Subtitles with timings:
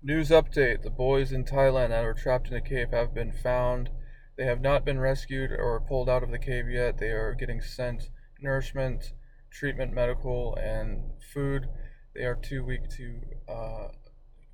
[0.00, 3.90] News update The boys in Thailand that were trapped in a cave have been found.
[4.36, 6.98] They have not been rescued or pulled out of the cave yet.
[6.98, 8.08] They are getting sent
[8.40, 9.12] nourishment,
[9.50, 11.68] treatment, medical, and food.
[12.14, 13.88] They are too weak to uh,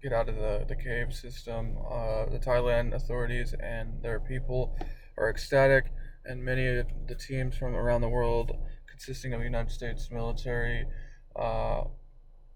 [0.03, 1.76] get out of the, the cave system.
[1.76, 4.79] Uh, the Thailand authorities and their people
[5.18, 5.93] are ecstatic,
[6.25, 8.57] and many of the teams from around the world,
[8.89, 10.86] consisting of the United States military,
[11.36, 11.85] uh,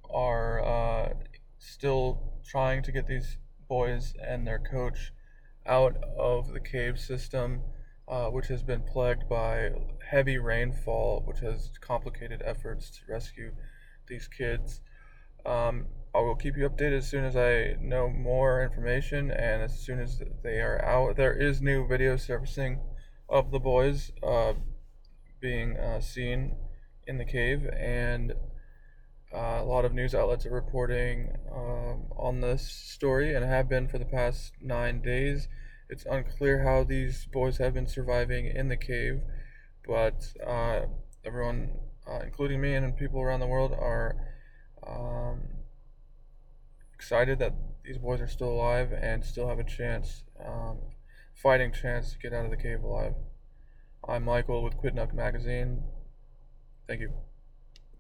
[0.08, 1.12] are uh,
[1.58, 3.36] still trying to get these
[3.68, 5.12] boys and their coach
[5.66, 7.60] out of the cave system,
[8.08, 9.70] uh, which has been plagued by
[10.10, 13.52] heavy rainfall, which has complicated efforts to rescue
[14.08, 14.80] these kids.
[15.44, 19.78] Um, I will keep you updated as soon as I know more information and as
[19.78, 21.16] soon as they are out.
[21.16, 22.80] There is new video surfacing
[23.28, 24.54] of the boys uh,
[25.38, 26.56] being uh, seen
[27.06, 28.32] in the cave, and
[29.34, 33.86] uh, a lot of news outlets are reporting um, on this story and have been
[33.86, 35.48] for the past nine days.
[35.90, 39.20] It's unclear how these boys have been surviving in the cave,
[39.86, 40.80] but uh,
[41.24, 41.70] everyone,
[42.06, 44.16] uh, including me and people around the world, are
[44.86, 45.40] um,
[46.94, 47.54] excited that
[47.84, 50.78] these boys are still alive and still have a chance, um,
[51.34, 53.14] fighting chance to get out of the cave alive.
[54.06, 55.82] I'm Michael with Quidnuck Magazine.
[56.86, 57.12] Thank you.